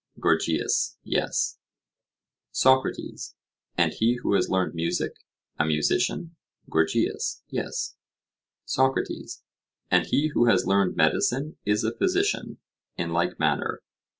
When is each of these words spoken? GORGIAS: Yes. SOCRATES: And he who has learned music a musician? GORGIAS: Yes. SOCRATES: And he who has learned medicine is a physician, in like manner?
GORGIAS: 0.19 0.97
Yes. 1.03 1.59
SOCRATES: 2.51 3.35
And 3.77 3.93
he 3.93 4.15
who 4.23 4.33
has 4.33 4.49
learned 4.49 4.73
music 4.73 5.11
a 5.59 5.65
musician? 5.67 6.35
GORGIAS: 6.71 7.43
Yes. 7.49 7.97
SOCRATES: 8.65 9.43
And 9.91 10.07
he 10.07 10.29
who 10.29 10.47
has 10.47 10.65
learned 10.65 10.95
medicine 10.95 11.57
is 11.65 11.83
a 11.83 11.93
physician, 11.95 12.57
in 12.97 13.13
like 13.13 13.37
manner? 13.39 13.83